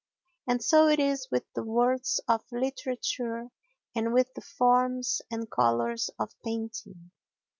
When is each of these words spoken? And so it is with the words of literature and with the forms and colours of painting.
And 0.47 0.63
so 0.63 0.87
it 0.87 0.99
is 0.99 1.27
with 1.29 1.45
the 1.53 1.61
words 1.61 2.19
of 2.27 2.43
literature 2.51 3.51
and 3.95 4.15
with 4.15 4.33
the 4.33 4.41
forms 4.41 5.21
and 5.29 5.47
colours 5.47 6.09
of 6.17 6.31
painting. 6.43 7.11